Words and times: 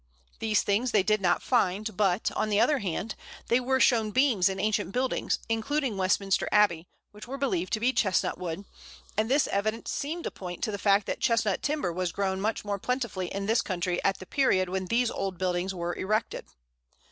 These 0.39 0.63
things 0.63 0.89
they 0.89 1.03
did 1.03 1.21
not 1.21 1.43
find, 1.43 1.95
but, 1.95 2.31
on 2.35 2.49
the 2.49 2.59
other 2.59 2.79
hand, 2.79 3.13
they 3.49 3.59
were 3.59 3.79
shown 3.79 4.09
beams 4.09 4.49
in 4.49 4.59
ancient 4.59 4.91
buildings, 4.91 5.37
including 5.47 5.95
Westminster 5.95 6.49
Abbey, 6.51 6.87
which 7.11 7.27
were 7.27 7.37
believed 7.37 7.71
to 7.73 7.79
be 7.79 7.93
Chestnut 7.93 8.39
wood, 8.39 8.65
and 9.15 9.29
this 9.29 9.45
evidence 9.49 9.91
seemed 9.91 10.23
to 10.23 10.31
point 10.31 10.63
to 10.63 10.71
the 10.71 10.79
fact 10.79 11.05
that 11.05 11.19
Chestnut 11.19 11.61
timber 11.61 11.93
was 11.93 12.11
grown 12.11 12.41
much 12.41 12.65
more 12.65 12.79
plentifully 12.79 13.27
in 13.31 13.45
this 13.45 13.61
country 13.61 14.03
at 14.03 14.17
the 14.17 14.25
period 14.25 14.69
when 14.69 14.85
these 14.85 15.11
old 15.11 15.37
buildings 15.37 15.71
were 15.71 15.93
erected. 15.95 16.47